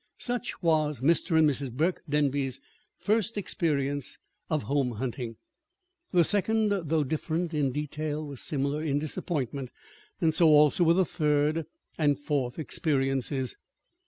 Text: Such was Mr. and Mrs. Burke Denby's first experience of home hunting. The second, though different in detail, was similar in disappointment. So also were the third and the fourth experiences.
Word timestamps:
Such 0.17 0.63
was 0.63 1.01
Mr. 1.01 1.37
and 1.37 1.47
Mrs. 1.47 1.71
Burke 1.71 2.01
Denby's 2.09 2.59
first 2.97 3.37
experience 3.37 4.17
of 4.49 4.63
home 4.63 4.93
hunting. 4.93 5.35
The 6.11 6.23
second, 6.23 6.71
though 6.71 7.03
different 7.03 7.53
in 7.53 7.71
detail, 7.71 8.25
was 8.25 8.41
similar 8.41 8.81
in 8.81 8.97
disappointment. 8.97 9.69
So 10.31 10.47
also 10.47 10.85
were 10.85 10.95
the 10.95 11.05
third 11.05 11.67
and 11.99 12.15
the 12.17 12.19
fourth 12.19 12.57
experiences. 12.57 13.57